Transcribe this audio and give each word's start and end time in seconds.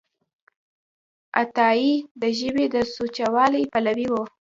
عطایي 1.41 1.93
د 2.21 2.23
ژبې 2.39 2.65
د 2.73 2.77
سوچهوالي 2.93 3.63
پلوی 3.73 4.07
و. 4.09 4.15